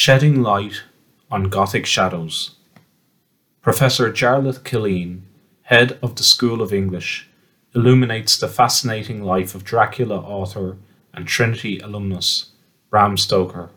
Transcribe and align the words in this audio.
Shedding 0.00 0.42
Light 0.42 0.84
on 1.28 1.48
Gothic 1.48 1.84
Shadows. 1.84 2.54
Professor 3.62 4.12
Jarlath 4.12 4.60
Killeen, 4.60 5.22
head 5.62 5.98
of 6.00 6.14
the 6.14 6.22
School 6.22 6.62
of 6.62 6.72
English, 6.72 7.28
illuminates 7.74 8.38
the 8.38 8.46
fascinating 8.46 9.24
life 9.24 9.56
of 9.56 9.64
Dracula 9.64 10.18
author 10.18 10.76
and 11.12 11.26
Trinity 11.26 11.80
alumnus 11.80 12.52
Bram 12.90 13.16
Stoker. 13.16 13.70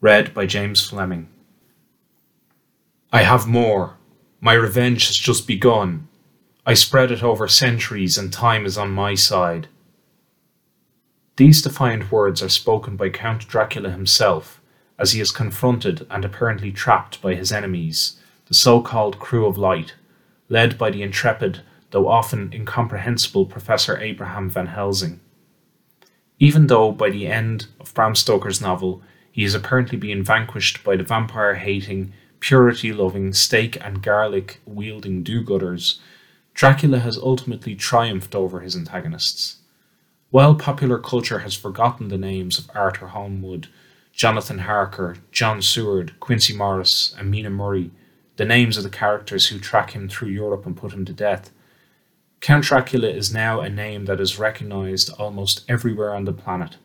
Read 0.00 0.34
by 0.34 0.46
James 0.46 0.84
Fleming. 0.84 1.28
I 3.12 3.22
have 3.22 3.46
more. 3.46 3.98
My 4.40 4.54
revenge 4.54 5.06
has 5.06 5.16
just 5.16 5.46
begun. 5.46 6.08
I 6.66 6.74
spread 6.74 7.12
it 7.12 7.22
over 7.22 7.46
centuries, 7.46 8.18
and 8.18 8.32
time 8.32 8.66
is 8.66 8.76
on 8.76 8.90
my 8.90 9.14
side. 9.14 9.68
These 11.36 11.62
defiant 11.62 12.10
words 12.10 12.42
are 12.42 12.48
spoken 12.48 12.96
by 12.96 13.10
Count 13.10 13.46
Dracula 13.46 13.90
himself 13.90 14.57
as 14.98 15.12
he 15.12 15.20
is 15.20 15.30
confronted 15.30 16.06
and 16.10 16.24
apparently 16.24 16.72
trapped 16.72 17.22
by 17.22 17.34
his 17.34 17.52
enemies, 17.52 18.18
the 18.46 18.54
so 18.54 18.80
called 18.80 19.18
Crew 19.18 19.46
of 19.46 19.58
Light, 19.58 19.94
led 20.48 20.76
by 20.76 20.90
the 20.90 21.02
intrepid, 21.02 21.60
though 21.90 22.08
often 22.08 22.52
incomprehensible 22.52 23.46
Professor 23.46 23.98
Abraham 23.98 24.50
Van 24.50 24.66
Helsing. 24.66 25.20
Even 26.38 26.66
though 26.66 26.92
by 26.92 27.10
the 27.10 27.26
end 27.26 27.66
of 27.80 27.92
Bram 27.94 28.14
Stoker's 28.14 28.60
novel 28.60 29.02
he 29.30 29.44
is 29.44 29.54
apparently 29.54 29.96
being 29.96 30.22
vanquished 30.22 30.82
by 30.82 30.96
the 30.96 31.04
vampire 31.04 31.54
hating, 31.54 32.12
purity 32.40 32.92
loving, 32.92 33.32
stake 33.32 33.76
and 33.84 34.02
garlic 34.02 34.60
wielding 34.66 35.22
do 35.22 35.44
gooders, 35.44 35.98
Dracula 36.54 36.98
has 36.98 37.16
ultimately 37.18 37.76
triumphed 37.76 38.34
over 38.34 38.60
his 38.60 38.74
antagonists. 38.74 39.58
While 40.30 40.56
popular 40.56 40.98
culture 40.98 41.40
has 41.40 41.54
forgotten 41.54 42.08
the 42.08 42.18
names 42.18 42.58
of 42.58 42.68
Arthur 42.74 43.08
Holmwood, 43.08 43.68
Jonathan 44.12 44.58
Harker, 44.58 45.16
John 45.30 45.62
Seward, 45.62 46.18
Quincey 46.20 46.54
Morris, 46.54 47.14
and 47.18 47.30
Mina 47.30 47.50
Murray, 47.50 47.90
the 48.36 48.44
names 48.44 48.76
of 48.76 48.84
the 48.84 48.90
characters 48.90 49.48
who 49.48 49.58
track 49.58 49.90
him 49.90 50.08
through 50.08 50.28
Europe 50.28 50.66
and 50.66 50.76
put 50.76 50.92
him 50.92 51.04
to 51.04 51.12
death, 51.12 51.50
Count 52.40 52.64
Dracula 52.64 53.08
is 53.08 53.34
now 53.34 53.60
a 53.60 53.68
name 53.68 54.04
that 54.04 54.20
is 54.20 54.38
recognized 54.38 55.10
almost 55.18 55.64
everywhere 55.68 56.14
on 56.14 56.24
the 56.24 56.32
planet. 56.32 56.76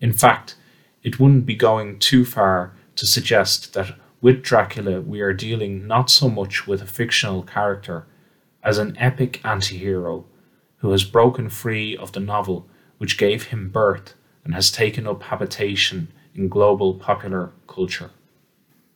In 0.00 0.12
fact, 0.12 0.56
it 1.02 1.18
wouldn't 1.18 1.46
be 1.46 1.56
going 1.56 1.98
too 1.98 2.24
far 2.24 2.72
to 2.96 3.06
suggest 3.06 3.74
that 3.74 3.96
with 4.20 4.42
Dracula 4.42 5.00
we 5.00 5.20
are 5.20 5.32
dealing 5.32 5.86
not 5.86 6.10
so 6.10 6.28
much 6.28 6.66
with 6.66 6.82
a 6.82 6.86
fictional 6.86 7.42
character 7.42 8.06
as 8.62 8.78
an 8.78 8.96
epic 8.98 9.40
anti-hero 9.44 10.26
who 10.78 10.90
has 10.90 11.04
broken 11.04 11.48
free 11.48 11.96
of 11.96 12.12
the 12.12 12.20
novel 12.20 12.68
which 12.98 13.18
gave 13.18 13.44
him 13.44 13.70
birth 13.70 14.14
and 14.44 14.54
has 14.54 14.70
taken 14.70 15.06
up 15.06 15.22
habitation 15.24 16.12
in 16.34 16.48
global 16.48 16.94
popular 16.94 17.52
culture. 17.66 18.10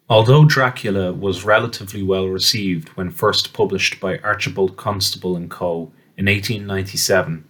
Although 0.08 0.44
Dracula 0.44 1.12
was 1.12 1.44
relatively 1.44 2.02
well 2.02 2.28
received 2.28 2.90
when 2.90 3.10
first 3.10 3.52
published 3.52 4.00
by 4.00 4.18
Archibald 4.18 4.76
Constable 4.76 5.34
and 5.34 5.50
Co. 5.50 5.92
in 6.16 6.26
1897, 6.26 7.44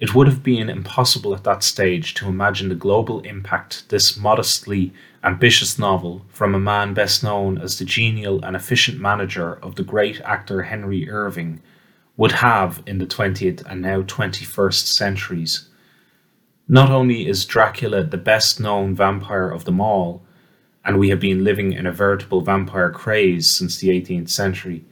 it 0.00 0.14
would 0.14 0.26
have 0.26 0.42
been 0.42 0.70
impossible 0.70 1.34
at 1.34 1.44
that 1.44 1.62
stage 1.62 2.14
to 2.14 2.28
imagine 2.28 2.68
the 2.68 2.74
global 2.74 3.20
impact 3.20 3.88
this 3.88 4.16
modestly 4.16 4.92
ambitious 5.24 5.78
novel 5.78 6.24
from 6.28 6.54
a 6.54 6.60
man 6.60 6.94
best 6.94 7.24
known 7.24 7.58
as 7.58 7.78
the 7.78 7.84
genial 7.84 8.42
and 8.44 8.54
efficient 8.54 9.00
manager 9.00 9.54
of 9.62 9.74
the 9.74 9.82
great 9.82 10.20
actor 10.22 10.62
Henry 10.62 11.10
Irving 11.10 11.60
would 12.16 12.32
have 12.32 12.82
in 12.86 12.98
the 12.98 13.06
20th 13.06 13.62
and 13.66 13.82
now 13.82 14.02
21st 14.02 14.86
centuries. 14.86 15.68
Not 16.70 16.90
only 16.90 17.26
is 17.26 17.46
Dracula 17.46 18.04
the 18.04 18.18
best 18.18 18.60
known 18.60 18.94
vampire 18.94 19.48
of 19.48 19.64
them 19.64 19.80
all, 19.80 20.22
and 20.84 20.98
we 20.98 21.08
have 21.08 21.20
been 21.20 21.42
living 21.42 21.72
in 21.72 21.86
a 21.86 21.92
veritable 21.92 22.42
vampire 22.42 22.90
craze 22.90 23.48
since 23.50 23.78
the 23.78 23.88
18th 23.88 24.28
century, 24.28 24.84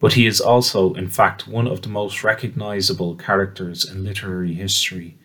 but 0.00 0.14
he 0.14 0.26
is 0.26 0.40
also, 0.40 0.94
in 0.94 1.08
fact, 1.08 1.46
one 1.46 1.66
of 1.66 1.82
the 1.82 1.90
most 1.90 2.24
recognizable 2.24 3.16
characters 3.16 3.84
in 3.84 4.02
literary 4.02 4.54
history, 4.54 5.18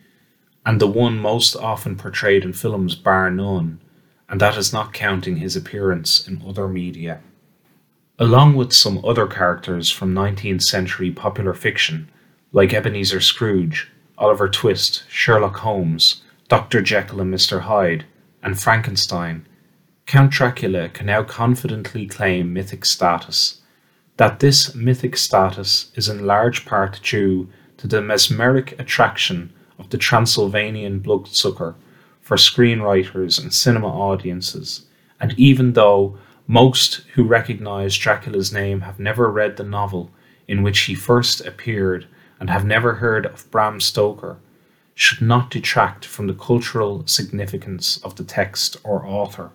and 0.65 0.81
the 0.81 0.87
one 0.87 1.17
most 1.17 1.55
often 1.55 1.95
portrayed 1.95 2.43
in 2.43 2.51
films, 2.51 2.95
bar 2.95 3.31
none, 3.31 3.79
and 4.27 4.41
that 4.41 4.57
is 4.57 4.73
not 4.73 4.93
counting 4.93 5.37
his 5.37 5.55
appearance 5.55 6.27
in 6.27 6.43
other 6.45 6.67
media. 6.67 7.21
Along 8.17 8.53
with 8.53 8.73
some 8.73 9.03
other 9.05 9.27
characters 9.27 9.89
from 9.89 10.13
19th 10.13 10.61
century 10.61 11.09
popular 11.09 11.53
fiction, 11.53 12.09
like 12.51 12.73
Ebenezer 12.73 13.21
Scrooge, 13.21 13.89
Oliver 14.19 14.49
Twist, 14.49 15.03
Sherlock 15.07 15.55
Holmes, 15.59 16.23
Dr. 16.49 16.81
Jekyll 16.81 17.21
and 17.21 17.33
Mr. 17.33 17.61
Hyde, 17.61 18.05
and 18.43 18.59
Frankenstein, 18.59 19.47
Count 20.05 20.31
Dracula 20.31 20.89
can 20.89 21.05
now 21.05 21.23
confidently 21.23 22.05
claim 22.05 22.51
mythic 22.51 22.83
status. 22.83 23.61
That 24.17 24.41
this 24.41 24.75
mythic 24.75 25.15
status 25.15 25.91
is 25.95 26.09
in 26.09 26.25
large 26.25 26.65
part 26.65 26.99
due 27.01 27.47
to 27.77 27.87
the 27.87 28.01
mesmeric 28.01 28.77
attraction 28.77 29.53
of 29.77 29.89
the 29.89 29.97
Transylvanian 29.97 30.99
bloodsucker 30.99 31.75
for 32.19 32.35
screenwriters 32.35 33.41
and 33.41 33.53
cinema 33.53 33.87
audiences, 33.87 34.85
and 35.21 35.33
even 35.39 35.73
though 35.73 36.17
most 36.45 37.05
who 37.13 37.23
recognize 37.23 37.95
Dracula's 37.95 38.51
name 38.51 38.81
have 38.81 38.99
never 38.99 39.31
read 39.31 39.55
the 39.55 39.63
novel 39.63 40.11
in 40.45 40.61
which 40.61 40.79
he 40.81 40.95
first 40.95 41.39
appeared 41.45 42.05
and 42.39 42.49
have 42.49 42.65
never 42.65 42.95
heard 42.95 43.25
of 43.25 43.49
Bram 43.51 43.79
Stoker 43.79 44.37
should 44.95 45.21
not 45.21 45.49
detract 45.49 46.05
from 46.05 46.27
the 46.27 46.33
cultural 46.33 47.05
significance 47.07 47.97
of 48.03 48.15
the 48.15 48.23
text 48.23 48.77
or 48.83 49.05
author. 49.05 49.51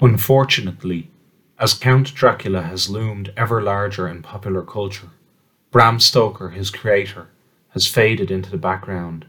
Unfortunately, 0.00 1.10
as 1.58 1.74
Count 1.74 2.14
Dracula 2.14 2.62
has 2.62 2.88
loomed 2.88 3.32
ever 3.36 3.60
larger 3.60 4.08
in 4.08 4.22
popular 4.22 4.62
culture, 4.62 5.10
Bram 5.70 6.00
Stoker, 6.00 6.50
his 6.50 6.70
creator, 6.70 7.28
has 7.70 7.86
faded 7.86 8.30
into 8.30 8.50
the 8.50 8.56
background. 8.56 9.26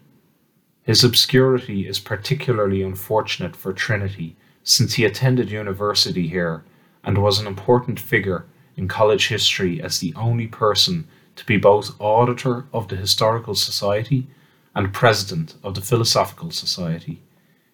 His 0.83 1.03
obscurity 1.03 1.87
is 1.87 1.99
particularly 1.99 2.81
unfortunate 2.81 3.55
for 3.55 3.73
Trinity 3.73 4.35
since 4.63 4.93
he 4.93 5.05
attended 5.05 5.51
university 5.51 6.27
here 6.27 6.63
and 7.03 7.17
was 7.17 7.39
an 7.39 7.47
important 7.47 7.99
figure 7.99 8.45
in 8.77 8.87
college 8.87 9.27
history 9.27 9.81
as 9.81 9.99
the 9.99 10.13
only 10.15 10.47
person 10.47 11.07
to 11.35 11.45
be 11.45 11.57
both 11.57 11.99
auditor 11.99 12.65
of 12.73 12.87
the 12.87 12.95
Historical 12.95 13.55
Society 13.55 14.27
and 14.75 14.93
president 14.93 15.55
of 15.63 15.75
the 15.75 15.81
Philosophical 15.81 16.51
Society. 16.51 17.21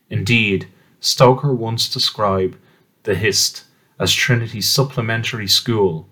Indeed, 0.10 0.68
Stoker 1.00 1.54
once 1.54 1.90
described 1.90 2.58
the 3.04 3.16
Hist 3.16 3.64
as 4.00 4.14
Trinity's 4.14 4.70
supplementary 4.70 5.48
school, 5.48 6.08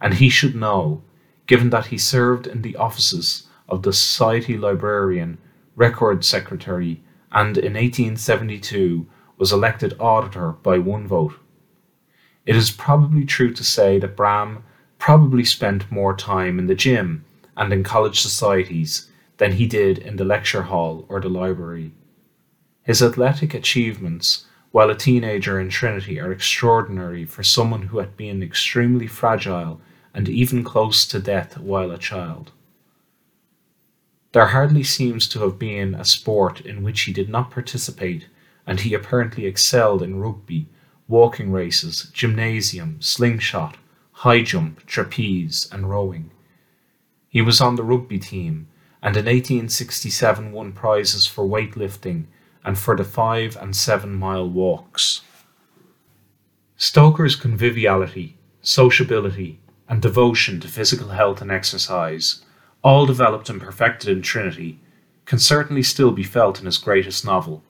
and 0.00 0.14
he 0.14 0.28
should 0.28 0.54
know, 0.54 1.02
given 1.46 1.70
that 1.70 1.86
he 1.86 1.98
served 1.98 2.46
in 2.46 2.62
the 2.62 2.76
offices 2.76 3.46
of 3.68 3.82
the 3.82 3.92
Society 3.92 4.56
Librarian, 4.56 5.38
Record 5.76 6.24
Secretary, 6.24 7.02
and 7.32 7.58
in 7.58 7.74
1872 7.74 9.06
was 9.36 9.52
elected 9.52 9.98
auditor 9.98 10.52
by 10.52 10.78
one 10.78 11.06
vote. 11.06 11.34
It 12.46 12.56
is 12.56 12.70
probably 12.70 13.24
true 13.24 13.52
to 13.52 13.64
say 13.64 13.98
that 13.98 14.16
Bram 14.16 14.64
probably 15.04 15.44
spent 15.44 15.92
more 15.92 16.16
time 16.16 16.58
in 16.58 16.66
the 16.66 16.74
gym 16.74 17.22
and 17.58 17.70
in 17.74 17.84
college 17.84 18.22
societies 18.22 19.10
than 19.36 19.52
he 19.52 19.66
did 19.66 19.98
in 19.98 20.16
the 20.16 20.24
lecture 20.24 20.62
hall 20.62 21.04
or 21.10 21.20
the 21.20 21.28
library. 21.28 21.92
His 22.84 23.02
athletic 23.02 23.52
achievements 23.52 24.46
while 24.70 24.88
a 24.88 24.94
teenager 24.94 25.60
in 25.60 25.68
Trinity 25.68 26.18
are 26.18 26.32
extraordinary 26.32 27.26
for 27.26 27.42
someone 27.42 27.82
who 27.82 27.98
had 27.98 28.16
been 28.16 28.42
extremely 28.42 29.06
fragile 29.06 29.78
and 30.14 30.26
even 30.26 30.64
close 30.64 31.04
to 31.08 31.18
death 31.18 31.58
while 31.58 31.90
a 31.90 31.98
child. 31.98 32.52
There 34.32 34.46
hardly 34.46 34.84
seems 34.84 35.28
to 35.28 35.40
have 35.40 35.58
been 35.58 35.94
a 35.94 36.06
sport 36.06 36.62
in 36.62 36.82
which 36.82 37.02
he 37.02 37.12
did 37.12 37.28
not 37.28 37.50
participate, 37.50 38.28
and 38.66 38.80
he 38.80 38.94
apparently 38.94 39.44
excelled 39.44 40.02
in 40.02 40.18
rugby, 40.18 40.66
walking 41.08 41.52
races, 41.52 42.10
gymnasium, 42.14 43.02
slingshot, 43.02 43.76
high 44.18 44.42
jump, 44.42 44.86
trapeze, 44.86 45.68
and 45.70 45.90
rowing. 45.90 46.30
He 47.28 47.42
was 47.42 47.60
on 47.60 47.74
the 47.74 47.82
rugby 47.82 48.18
team 48.18 48.68
and 49.02 49.16
in 49.16 49.26
1867 49.26 50.52
won 50.52 50.72
prizes 50.72 51.26
for 51.26 51.44
weightlifting 51.44 52.24
and 52.64 52.78
for 52.78 52.96
the 52.96 53.04
five 53.04 53.56
and 53.60 53.76
seven 53.76 54.14
mile 54.14 54.48
walks. 54.48 55.20
Stoker's 56.76 57.36
conviviality, 57.36 58.36
sociability, 58.62 59.60
and 59.88 60.00
devotion 60.00 60.60
to 60.60 60.68
physical 60.68 61.08
health 61.08 61.42
and 61.42 61.50
exercise, 61.50 62.44
all 62.82 63.04
developed 63.04 63.50
and 63.50 63.60
perfected 63.60 64.08
in 64.08 64.22
Trinity, 64.22 64.80
can 65.26 65.38
certainly 65.38 65.82
still 65.82 66.10
be 66.10 66.22
felt 66.22 66.60
in 66.60 66.66
his 66.66 66.78
greatest 66.78 67.24
novel. 67.24 67.62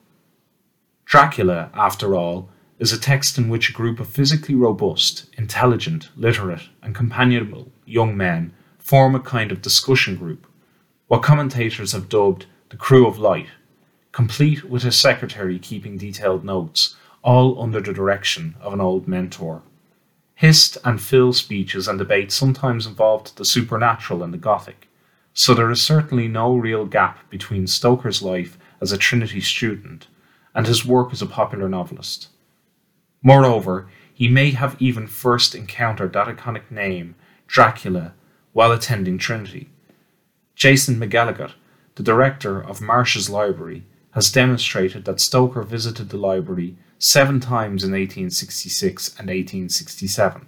Dracula, 1.05 1.69
after 1.73 2.15
all, 2.15 2.49
is 2.77 2.91
a 2.91 2.99
text 2.99 3.37
in 3.37 3.49
which 3.49 3.69
a 3.69 3.73
group 3.73 3.99
of 3.99 4.07
physically 4.07 4.55
robust, 4.55 5.29
intelligent, 5.37 6.09
literate, 6.15 6.69
and 6.81 6.93
companionable 6.93 7.71
young 7.85 8.17
men 8.17 8.53
form 8.77 9.15
a 9.15 9.19
kind 9.19 9.51
of 9.51 9.61
discussion 9.61 10.15
group, 10.15 10.45
what 11.07 11.23
commentators 11.23 11.93
have 11.93 12.09
dubbed 12.09 12.45
the 12.69 12.77
Crew 12.77 13.07
of 13.07 13.17
Light, 13.17 13.47
complete 14.11 14.63
with 14.65 14.83
a 14.83 14.91
secretary 14.91 15.57
keeping 15.57 15.97
detailed 15.97 16.43
notes, 16.43 16.95
all 17.23 17.61
under 17.61 17.79
the 17.79 17.93
direction 17.93 18.55
of 18.59 18.73
an 18.73 18.81
old 18.81 19.07
mentor. 19.07 19.61
Hist 20.35 20.77
and 20.83 21.01
Phil 21.01 21.31
speeches 21.31 21.87
and 21.87 21.97
debates 21.97 22.35
sometimes 22.35 22.85
involved 22.85 23.37
the 23.37 23.45
supernatural 23.45 24.21
and 24.21 24.33
the 24.33 24.37
Gothic, 24.37 24.89
so 25.33 25.53
there 25.53 25.71
is 25.71 25.81
certainly 25.81 26.27
no 26.27 26.55
real 26.55 26.85
gap 26.85 27.29
between 27.29 27.67
Stoker's 27.67 28.21
life 28.21 28.57
as 28.81 28.91
a 28.91 28.97
Trinity 28.97 29.41
student 29.41 30.07
and 30.53 30.67
his 30.67 30.85
work 30.85 31.11
as 31.11 31.21
a 31.21 31.25
popular 31.25 31.67
novelist. 31.69 32.29
Moreover, 33.23 33.87
he 34.13 34.27
may 34.27 34.51
have 34.51 34.75
even 34.79 35.07
first 35.07 35.55
encountered 35.55 36.13
that 36.13 36.27
iconic 36.27 36.71
name, 36.71 37.15
Dracula, 37.47 38.13
while 38.53 38.71
attending 38.71 39.17
Trinity. 39.17 39.69
Jason 40.55 40.95
McElligott, 40.95 41.51
the 41.95 42.03
director 42.03 42.61
of 42.61 42.81
Marsh's 42.81 43.29
Library, 43.29 43.83
has 44.11 44.31
demonstrated 44.31 45.03
that 45.03 45.19
Stoker 45.19 45.61
visited 45.61 46.09
the 46.09 46.17
library 46.17 46.77
seven 46.97 47.41
times 47.41 47.83
in 47.83 47.91
1866 47.91 49.09
and 49.19 49.27
1867 49.27 50.47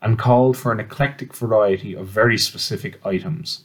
and 0.00 0.18
called 0.18 0.56
for 0.56 0.72
an 0.72 0.80
eclectic 0.80 1.34
variety 1.34 1.94
of 1.94 2.06
very 2.06 2.38
specific 2.38 2.98
items. 3.06 3.64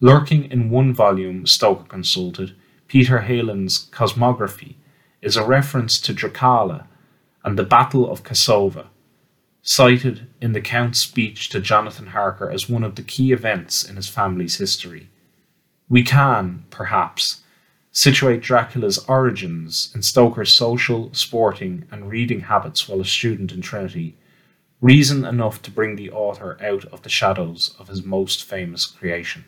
Lurking 0.00 0.50
in 0.50 0.68
one 0.68 0.92
volume 0.92 1.46
Stoker 1.46 1.84
consulted, 1.84 2.54
Peter 2.88 3.20
Heylyn's 3.20 3.88
Cosmography, 3.90 4.74
is 5.22 5.36
a 5.36 5.46
reference 5.46 6.00
to 6.00 6.12
Dracala 6.12 6.86
and 7.46 7.56
the 7.56 7.62
Battle 7.62 8.10
of 8.10 8.24
Cassova, 8.24 8.88
cited 9.62 10.26
in 10.40 10.52
the 10.52 10.60
Count's 10.60 10.98
speech 10.98 11.48
to 11.50 11.60
Jonathan 11.60 12.08
Harker 12.08 12.50
as 12.50 12.68
one 12.68 12.82
of 12.82 12.96
the 12.96 13.04
key 13.04 13.30
events 13.30 13.88
in 13.88 13.94
his 13.94 14.08
family's 14.08 14.58
history. 14.58 15.08
We 15.88 16.02
can, 16.02 16.64
perhaps, 16.70 17.42
situate 17.92 18.42
Dracula's 18.42 18.98
origins 19.06 19.92
in 19.94 20.02
Stoker's 20.02 20.52
social, 20.52 21.14
sporting, 21.14 21.84
and 21.92 22.10
reading 22.10 22.40
habits 22.40 22.88
while 22.88 23.00
a 23.00 23.04
student 23.04 23.52
in 23.52 23.60
Trinity, 23.60 24.16
reason 24.80 25.24
enough 25.24 25.62
to 25.62 25.70
bring 25.70 25.94
the 25.94 26.10
author 26.10 26.58
out 26.60 26.84
of 26.86 27.02
the 27.02 27.08
shadows 27.08 27.76
of 27.78 27.86
his 27.86 28.04
most 28.04 28.42
famous 28.42 28.86
creation. 28.86 29.44